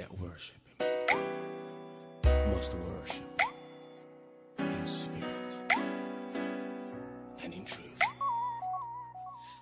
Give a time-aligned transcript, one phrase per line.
[0.00, 0.86] that worship Him
[2.54, 3.42] must worship
[4.58, 5.52] in spirit
[7.44, 8.00] and in truth.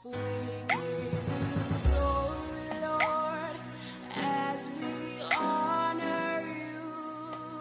[0.04, 1.26] We give
[1.88, 3.56] glory, Lord,
[4.14, 7.60] as we honor you.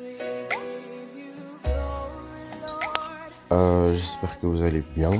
[0.00, 0.16] We
[0.56, 3.32] give you glory, Lord.
[3.52, 5.10] Euh, J'espère que vous allez bien.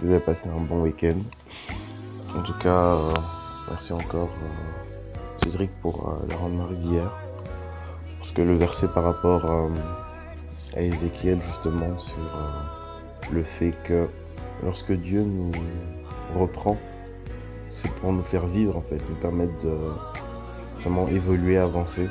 [0.00, 1.20] Vous avez passé un bon week-end.
[2.36, 3.14] En tout cas, euh,
[3.70, 4.91] merci encore euh,
[5.42, 7.12] Cédric pour euh, la rende-marée d'hier.
[8.18, 9.68] Parce que le verset par rapport euh,
[10.76, 14.08] à Ézéchiel, justement, sur euh, le fait que
[14.62, 15.50] lorsque Dieu nous
[16.38, 16.76] reprend,
[17.72, 19.76] c'est pour nous faire vivre, en fait, nous permettre de
[20.80, 22.08] vraiment évoluer, avancer.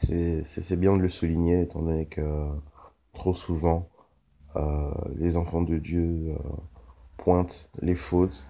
[0.00, 2.22] C'est bien de le souligner, étant donné que
[3.14, 3.88] trop souvent,
[5.16, 6.34] les enfants de Dieu
[7.16, 8.46] pointent les fautes,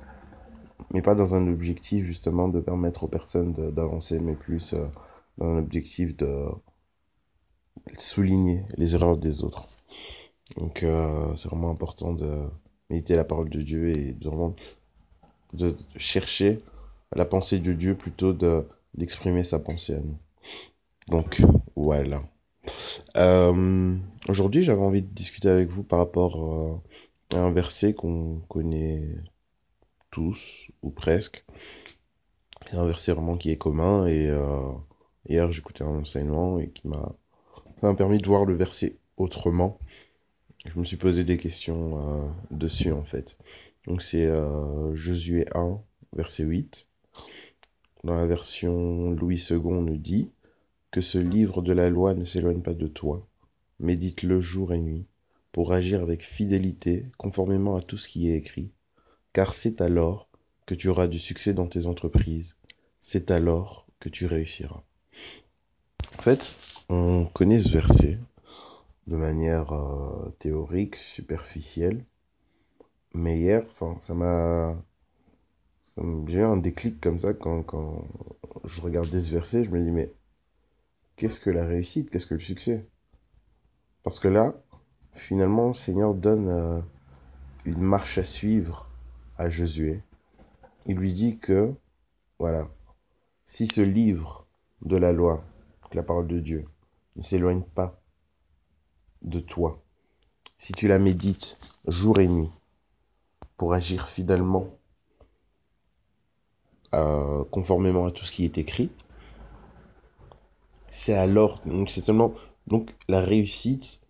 [0.93, 4.87] mais pas dans un objectif justement de permettre aux personnes d'avancer, mais plus euh,
[5.39, 6.47] dans un objectif de
[7.99, 9.67] souligner les erreurs des autres.
[10.57, 12.43] Donc euh, c'est vraiment important de
[12.91, 14.55] méditer la parole de Dieu et de vraiment
[15.53, 16.61] de chercher
[17.15, 20.19] la pensée de Dieu plutôt de d'exprimer sa pensée à nous.
[21.09, 21.43] Donc
[21.75, 22.23] voilà.
[23.17, 26.81] Euh, Aujourd'hui, j'avais envie de discuter avec vous par rapport
[27.35, 29.07] à un verset qu'on connaît
[30.15, 31.45] tous, ou presque.
[32.71, 34.71] C'est un verset vraiment qui est commun, et euh,
[35.29, 39.81] hier j'écoutais un enseignement et qui m'a permis de voir le verset autrement.
[40.67, 43.37] Je me suis posé des questions euh, dessus en fait.
[43.89, 45.81] Donc c'est euh, Josué 1,
[46.13, 46.89] verset 8.
[48.05, 50.31] Dans la version Louis II nous dit
[50.93, 53.27] que ce livre de la loi ne s'éloigne pas de toi,
[53.81, 55.07] médite-le jour et nuit,
[55.51, 58.71] pour agir avec fidélité, conformément à tout ce qui est écrit,
[59.35, 60.29] car c'est alors
[60.65, 62.57] que tu auras du succès dans tes entreprises,
[63.01, 64.83] c'est alors que tu réussiras.
[66.19, 66.57] En fait,
[66.89, 68.19] on connaît ce verset
[69.09, 72.05] de manière euh, théorique, superficielle,
[73.13, 73.65] mais hier,
[74.01, 74.77] ça m'a...
[76.27, 78.05] J'ai eu un déclic comme ça quand, quand
[78.65, 80.13] je regardais ce verset, je me dis, mais
[81.17, 82.87] qu'est-ce que la réussite, qu'est-ce que le succès?
[84.05, 84.55] Parce que là,
[85.15, 86.81] finalement, le Seigneur donne euh,
[87.65, 88.89] une marche à suivre
[89.39, 90.03] à Josué.
[90.87, 91.75] Il lui dit que,
[92.39, 92.69] voilà,
[93.45, 94.47] si ce livre
[94.83, 95.45] de la loi,
[95.93, 96.65] la parole de Dieu,
[97.17, 98.01] ne s'éloigne pas
[99.23, 99.83] de toi,
[100.59, 102.51] si tu la médites jour et nuit
[103.57, 104.67] pour agir fidèlement,
[106.95, 108.91] euh, conformément à tout ce qui est écrit,
[110.91, 112.35] c'est alors, donc c'est seulement,
[112.67, 114.01] donc la réussite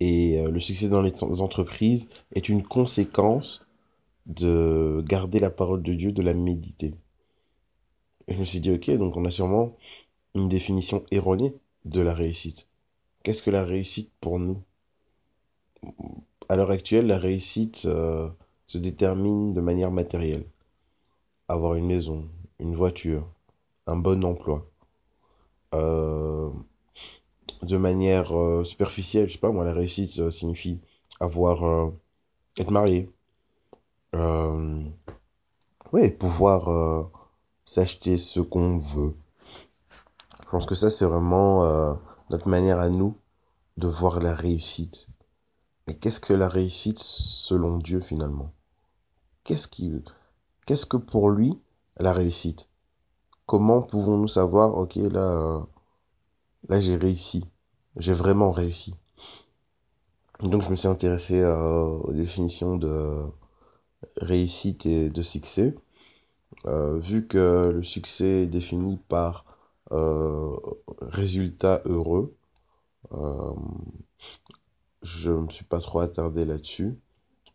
[0.00, 3.65] et euh, le succès dans les en- entreprises est une conséquence
[4.26, 6.94] de garder la parole de Dieu, de la méditer.
[8.28, 9.76] Et je me suis dit, ok, donc on a sûrement
[10.34, 11.54] une définition erronée
[11.84, 12.68] de la réussite.
[13.22, 14.62] Qu'est-ce que la réussite pour nous?
[16.48, 18.28] À l'heure actuelle, la réussite euh,
[18.66, 20.44] se détermine de manière matérielle.
[21.48, 22.28] Avoir une maison,
[22.58, 23.28] une voiture,
[23.86, 24.68] un bon emploi.
[25.74, 26.50] Euh,
[27.62, 30.80] de manière euh, superficielle, je sais pas moi, la réussite signifie
[31.20, 31.92] avoir,
[32.58, 33.08] être marié.
[34.16, 34.82] Euh,
[35.92, 37.04] ouais, pouvoir euh,
[37.64, 39.14] s'acheter ce qu'on veut.
[40.42, 41.94] Je pense que ça, c'est vraiment euh,
[42.30, 43.16] notre manière à nous
[43.76, 45.08] de voir la réussite.
[45.86, 48.52] Et qu'est-ce que la réussite selon Dieu finalement?
[49.44, 49.92] Qu'est-ce qui,
[50.66, 51.60] qu'est-ce que pour lui
[51.98, 52.68] la réussite?
[53.44, 55.64] Comment pouvons-nous savoir, ok, là,
[56.68, 57.44] là j'ai réussi,
[57.96, 58.96] j'ai vraiment réussi.
[60.40, 63.22] Donc je me suis intéressé aux définitions de
[64.16, 65.74] réussite et de succès.
[66.66, 69.44] Euh, vu que le succès est défini par
[69.92, 70.56] euh,
[71.00, 72.34] résultat heureux,
[73.12, 73.54] euh,
[75.02, 76.98] je me suis pas trop attardé là-dessus.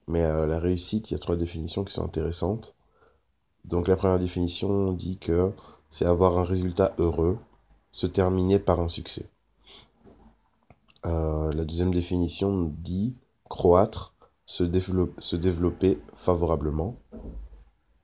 [0.08, 2.76] Mais euh, la réussite, il y a trois définitions qui sont intéressantes.
[3.66, 5.52] Donc la première définition dit que
[5.90, 7.38] c'est avoir un résultat heureux,
[7.92, 9.30] se terminer par un succès.
[11.04, 13.16] La deuxième définition dit
[13.50, 14.14] croître,
[14.52, 17.00] se, dévelop- se développer favorablement.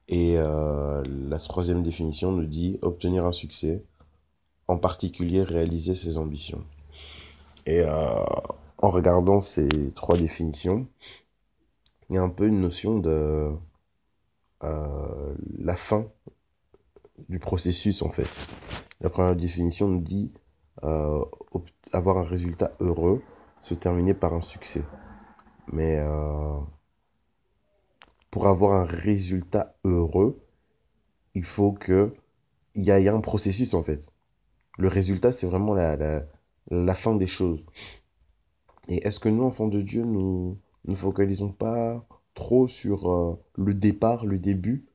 [0.07, 3.83] Et euh, la troisième définition nous dit obtenir un succès,
[4.69, 6.63] en particulier réaliser ses ambitions.
[7.65, 8.23] Et euh,
[8.77, 10.88] en regardant ces trois définitions,
[12.09, 13.51] il y a un peu une notion de
[14.63, 16.05] euh, la fin
[17.27, 18.29] du processus en fait.
[19.01, 20.31] La première définition nous dit
[21.91, 23.21] avoir un résultat heureux,
[23.63, 24.83] se terminer par un succès.
[25.72, 26.60] Mais euh,
[28.31, 30.40] pour avoir un résultat heureux,
[31.36, 32.14] il faut que
[32.75, 34.08] il y a, il y a un processus en fait.
[34.78, 37.64] Le résultat, c'est vraiment la, fin des choses.
[38.88, 42.06] Et est-ce que nous, enfants de Dieu, nous ne focalisons pas
[42.36, 44.86] trop sur euh, le départ, le début?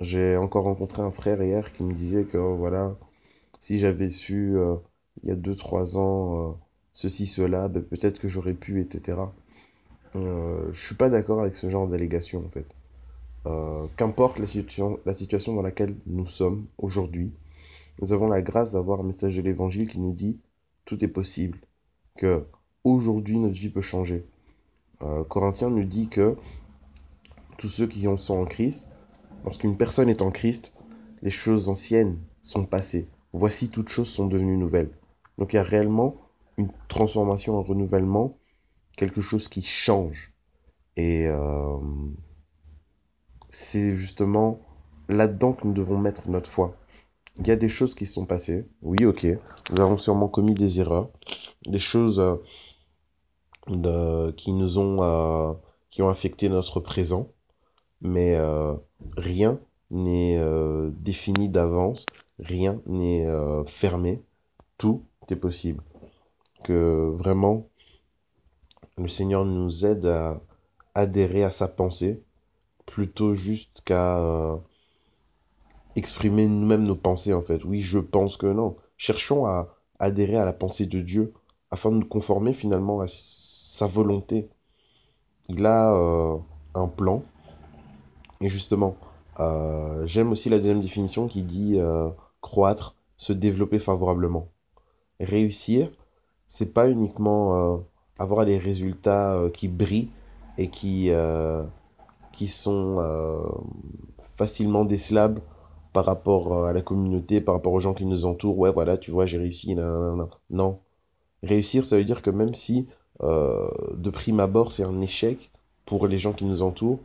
[0.00, 2.96] J'ai encore rencontré un frère hier qui me disait que voilà,
[3.60, 4.76] si j'avais su euh,
[5.22, 6.58] il y a 2-3 ans
[6.92, 9.18] ceci, cela, ben, peut-être que j'aurais pu, etc.
[10.16, 12.66] Euh, je suis pas d'accord avec ce genre d'allégation en fait.
[13.46, 17.32] Euh, qu'importe la situation, la situation dans laquelle nous sommes aujourd'hui,
[18.00, 20.38] nous avons la grâce d'avoir un message de l'évangile qui nous dit
[20.84, 21.58] tout est possible,
[22.16, 22.44] que
[22.84, 24.24] aujourd'hui notre vie peut changer.
[25.02, 26.36] Euh, Corinthiens nous dit que
[27.58, 28.90] tous ceux qui en sont en Christ,
[29.44, 30.74] lorsqu'une personne est en Christ,
[31.22, 33.08] les choses anciennes sont passées.
[33.32, 34.90] Voici toutes choses sont devenues nouvelles.
[35.38, 36.16] Donc il y a réellement
[36.58, 38.36] une transformation, un renouvellement,
[38.96, 40.32] quelque chose qui change.
[40.96, 41.78] Et euh,
[43.50, 44.60] c'est justement
[45.08, 46.76] là-dedans que nous devons mettre notre foi.
[47.38, 48.66] Il y a des choses qui sont passées.
[48.82, 49.26] Oui, ok.
[49.70, 51.08] Nous avons sûrement commis des erreurs.
[51.66, 52.20] Des choses
[53.68, 55.54] euh, qui nous ont, euh,
[55.90, 57.28] qui ont affecté notre présent.
[58.02, 58.36] Mais
[59.16, 59.60] rien
[59.90, 60.40] n'est
[60.90, 62.04] défini d'avance.
[62.40, 63.26] Rien n'est
[63.66, 64.20] fermé.
[64.76, 65.82] Tout est possible.
[66.64, 67.68] Que vraiment,
[68.98, 70.40] le Seigneur nous aide à
[70.94, 72.22] adhérer à sa pensée
[72.86, 74.56] plutôt juste qu'à euh,
[75.96, 77.64] exprimer nous-mêmes nos pensées en fait.
[77.64, 78.76] Oui, je pense que non.
[78.96, 81.32] Cherchons à adhérer à la pensée de Dieu
[81.70, 84.50] afin de nous conformer finalement à sa volonté.
[85.48, 86.36] Il a euh,
[86.74, 87.22] un plan
[88.42, 88.96] et justement,
[89.38, 92.10] euh, j'aime aussi la deuxième définition qui dit euh,
[92.40, 94.48] croître, se développer favorablement.
[95.20, 95.88] Réussir,
[96.48, 97.78] c'est pas uniquement euh,
[98.18, 100.10] avoir les résultats euh, qui brillent
[100.58, 101.64] et qui, euh,
[102.32, 103.40] qui sont euh,
[104.36, 105.40] facilement décelables
[105.92, 108.58] par rapport à la communauté, par rapport aux gens qui nous entourent.
[108.58, 109.76] Ouais, voilà, tu vois, j'ai réussi.
[110.50, 110.78] Non.
[111.42, 112.88] Réussir, ça veut dire que même si
[113.20, 115.52] de prime abord c'est un échec
[115.84, 117.00] pour les gens qui nous entourent,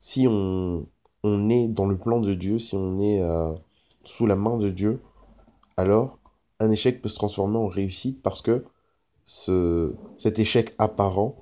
[0.00, 0.86] si on,
[1.22, 3.22] on est dans le plan de Dieu, si on est
[4.04, 5.00] sous la main de Dieu,
[5.76, 6.18] alors
[6.58, 8.64] un échec peut se transformer en réussite parce que
[9.28, 11.36] ce, cet échec apparent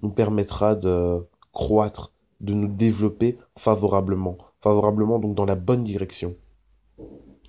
[0.00, 4.38] nous permettra de croître, de nous développer favorablement.
[4.60, 6.36] Favorablement donc dans la bonne direction.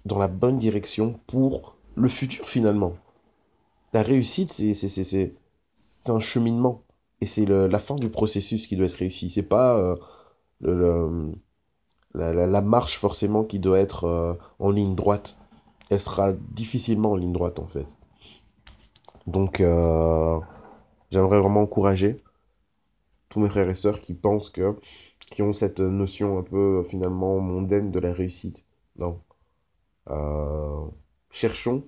[0.06, 2.94] Dans la bonne direction pour le futur finalement.
[3.94, 6.82] La réussite, c'est un cheminement.
[7.22, 9.30] Et c'est la fin du processus qui doit être réussi.
[9.30, 9.96] C'est pas euh,
[10.60, 11.34] le-
[12.16, 15.38] la- la marche forcément qui doit être euh, en ligne droite.
[15.92, 17.86] Elle sera difficilement en ligne droite en fait.
[19.28, 20.40] Donc euh,
[21.12, 22.18] j'aimerais vraiment encourager
[23.30, 24.76] tous mes frères et sœurs qui pensent que,
[25.32, 28.66] qui ont cette notion un peu finalement mondaine de la réussite.
[28.98, 29.22] Non.
[30.10, 30.86] Euh,
[31.32, 31.84] cherchons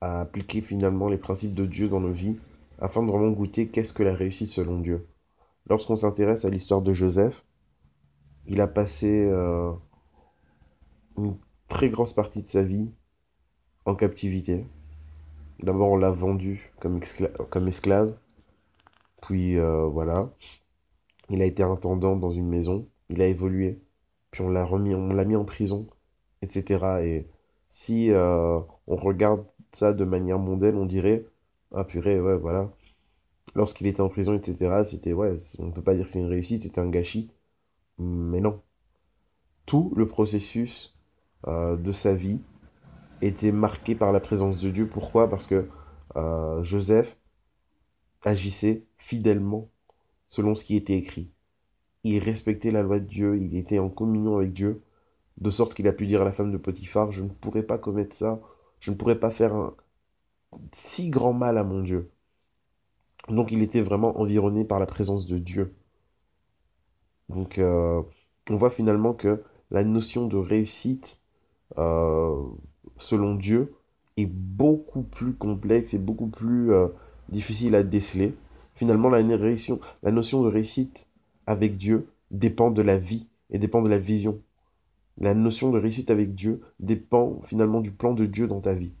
[0.00, 2.38] à appliquer finalement les principes de Dieu dans nos vies
[2.78, 5.06] afin de vraiment goûter qu'est-ce que la réussite selon Dieu.
[5.68, 7.44] Lorsqu'on s'intéresse à l'histoire de Joseph,
[8.46, 9.72] il a passé euh,
[11.18, 11.36] une
[11.68, 12.90] très grosse partie de sa vie
[13.84, 14.66] en captivité.
[15.62, 16.98] D'abord, on l'a vendu comme,
[17.68, 18.14] esclave,
[19.22, 20.30] puis euh, voilà,
[21.30, 23.80] il a été intendant dans une maison, il a évolué,
[24.30, 25.86] puis on l'a remis, on l'a mis en prison,
[26.42, 26.84] etc.
[27.02, 27.26] Et
[27.68, 31.26] si euh, on regarde ça de manière mondaine, on dirait,
[31.74, 32.70] ah purée, ouais, voilà.
[33.54, 36.62] Lorsqu'il était en prison, etc., c'était, ouais, on peut pas dire que c'est une réussite,
[36.62, 37.30] c'était un gâchis.
[37.98, 38.60] Mais non.
[39.64, 40.94] Tout le processus
[41.46, 42.40] euh, de sa vie
[43.22, 44.88] était marqué par la présence de Dieu.
[44.88, 45.28] Pourquoi?
[45.28, 45.68] Parce que
[46.16, 47.18] euh, Joseph
[48.24, 49.68] agissait fidèlement
[50.28, 51.30] selon ce qui était écrit.
[52.04, 54.82] Il respectait la loi de Dieu, il était en communion avec Dieu,
[55.38, 57.78] de sorte qu'il a pu dire à la femme de Potiphar, je ne pourrais pas
[57.78, 58.40] commettre ça,
[58.80, 59.74] je ne pourrais pas faire un
[60.72, 62.10] si grand mal à mon Dieu.
[63.28, 65.74] Donc il était vraiment environné par la présence de Dieu.
[67.28, 68.02] Donc euh,
[68.48, 71.20] on voit finalement que la notion de réussite
[71.78, 72.40] euh,
[72.96, 73.74] selon Dieu
[74.16, 76.88] est beaucoup plus complexe et beaucoup plus euh,
[77.28, 78.34] difficile à déceler.
[78.74, 81.06] Finalement, la, notion de réussite
[81.46, 84.40] avec Dieu dépend de la vie et dépend de la vision.
[85.18, 88.92] La notion de réussite avec Dieu dépend finalement du plan de Dieu dans ta vie.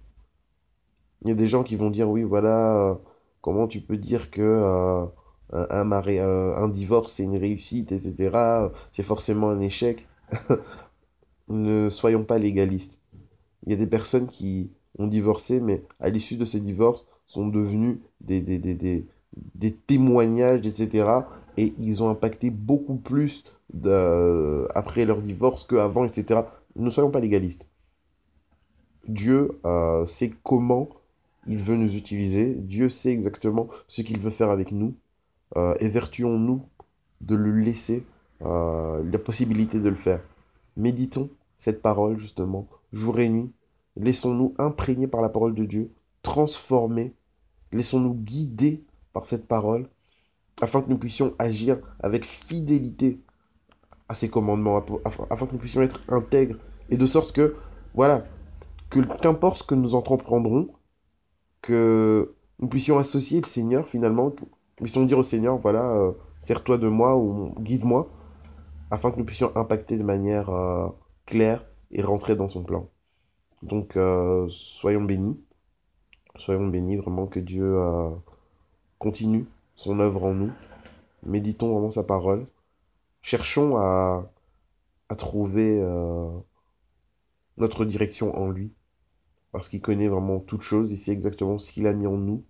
[1.22, 2.94] Il y a des gens qui vont dire, oui, voilà, euh,
[3.42, 5.06] comment tu peux dire que euh,
[5.52, 8.68] un divorce c'est une réussite, etc.
[8.92, 10.06] C'est forcément un échec.
[11.48, 13.00] Ne soyons pas légalistes.
[13.64, 17.48] Il y a des personnes qui ont divorcé, mais à l'issue de ces divorces, sont
[17.48, 19.06] devenus des, des, des,
[19.54, 21.08] des, témoignages, etc.
[21.56, 26.42] Et ils ont impacté beaucoup plus de, après leur divorce qu'avant, etc.
[26.76, 27.68] Ne soyons pas légalistes.
[29.08, 30.88] Dieu euh, sait comment
[31.46, 32.54] il veut nous utiliser.
[32.54, 34.94] Dieu sait exactement ce qu'il veut faire avec nous.
[35.56, 36.62] Euh, évertuons-nous
[37.20, 38.04] de lui laisser
[38.42, 40.20] euh, la possibilité de le faire.
[40.76, 43.52] Méditons cette parole, justement, jour et nuit.
[43.96, 47.14] Laissons-nous imprégner par la parole de Dieu, transformer.
[47.72, 49.88] Laissons-nous guider par cette parole,
[50.60, 53.20] afin que nous puissions agir avec fidélité
[54.08, 54.84] à ses commandements,
[55.30, 56.58] afin que nous puissions être intègres,
[56.90, 57.56] et de sorte que,
[57.94, 58.24] voilà,
[58.90, 60.68] qu'importe ce que nous entreprendrons,
[61.62, 66.12] que nous puissions associer le Seigneur finalement, que nous puissions dire au Seigneur, voilà, euh,
[66.40, 68.08] sers-toi de moi ou guide-moi,
[68.90, 70.88] afin que nous puissions impacter de manière euh,
[71.26, 72.88] claire et rentrer dans son plan.
[73.62, 75.40] Donc, euh, soyons bénis,
[76.36, 77.76] soyons bénis vraiment que Dieu
[78.98, 80.52] continue son œuvre en nous,
[81.22, 82.46] méditons vraiment sa parole,
[83.22, 84.30] cherchons à,
[85.16, 85.80] trouver
[87.56, 88.72] notre direction en lui,
[89.52, 92.44] parce qu'il connaît vraiment toutes choses, il sait exactement ce qu'il a mis en nous,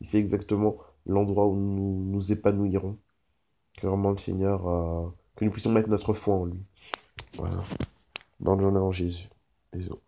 [0.00, 2.98] il sait exactement l'endroit où nous nous épanouirons.
[3.78, 6.62] Que vraiment le Seigneur, euh, que nous puissions mettre notre foi en lui.
[7.34, 7.62] Voilà.
[8.40, 9.28] Bonne journée en Jésus.
[9.74, 10.00] Désolé.